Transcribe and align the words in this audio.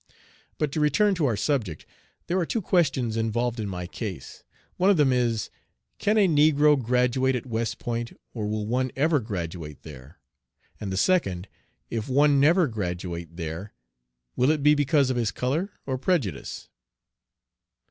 But 0.57 0.71
to 0.71 0.79
return 0.79 1.13
to 1.13 1.27
our 1.27 1.37
subject. 1.37 1.85
There 2.25 2.39
are 2.39 2.45
two 2.47 2.59
questions 2.63 3.15
involved 3.15 3.59
in 3.59 3.69
my 3.69 3.85
case. 3.85 4.43
One 4.77 4.89
of 4.89 4.97
them 4.97 5.13
is, 5.13 5.51
Can 5.99 6.17
a 6.17 6.27
negro 6.27 6.75
graduate 6.81 7.35
at 7.35 7.45
West 7.45 7.77
Point, 7.77 8.17
or 8.33 8.47
will 8.47 8.65
one 8.65 8.91
ever 8.95 9.19
graduate 9.19 9.83
there? 9.83 10.19
And 10.79 10.91
the 10.91 10.97
second, 10.97 11.47
If 11.91 12.09
one 12.09 12.39
never 12.39 12.67
graduate 12.67 13.37
there, 13.37 13.75
will 14.35 14.49
it 14.49 14.63
be 14.63 14.73
because 14.73 15.11
of 15.11 15.17
his 15.17 15.29
color 15.29 15.71
or 15.85 15.99
prejudice? 15.99 16.67